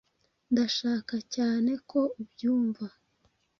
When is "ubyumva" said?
2.21-2.85